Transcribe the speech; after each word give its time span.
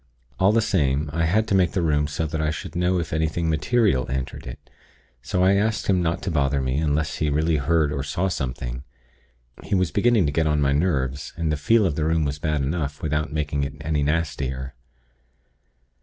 All 0.39 0.51
the 0.51 0.63
same, 0.63 1.11
I 1.13 1.25
had 1.25 1.47
to 1.49 1.53
make 1.53 1.73
the 1.73 1.83
room 1.83 2.07
so 2.07 2.25
that 2.25 2.41
I 2.41 2.49
should 2.49 2.75
know 2.75 2.97
if 2.97 3.13
anything 3.13 3.47
material 3.51 4.09
entered 4.09 4.47
it; 4.47 4.67
so 5.21 5.43
I 5.43 5.53
asked 5.53 5.85
him 5.85 6.01
not 6.01 6.23
to 6.23 6.31
bother 6.31 6.59
me, 6.59 6.79
unless 6.79 7.17
he 7.17 7.29
really 7.29 7.57
heard 7.57 7.91
or 7.93 8.01
saw 8.01 8.27
something. 8.27 8.83
He 9.63 9.75
was 9.75 9.91
beginning 9.91 10.25
to 10.25 10.31
get 10.31 10.47
on 10.47 10.59
my 10.59 10.71
nerves, 10.71 11.33
and 11.37 11.51
the 11.51 11.55
'feel' 11.55 11.85
of 11.85 11.95
the 11.97 12.05
room 12.05 12.25
was 12.25 12.39
bad 12.39 12.63
enough, 12.63 13.03
without 13.03 13.31
making 13.31 13.63
it 13.63 13.73
any 13.81 14.01
nastier. 14.01 14.73